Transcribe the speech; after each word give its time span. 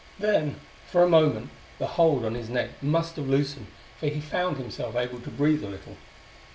Then, 0.17 0.59
for 0.87 1.03
a 1.03 1.07
moment, 1.07 1.51
the 1.77 1.85
hold 1.85 2.25
on 2.25 2.33
his 2.33 2.49
neck 2.49 2.71
must 2.81 3.17
have 3.17 3.27
loosened, 3.29 3.67
for 3.99 4.07
he 4.07 4.19
found 4.19 4.57
himself 4.57 4.95
able 4.95 5.19
to 5.19 5.29
breathe 5.29 5.63
a 5.63 5.67
little. 5.69 5.95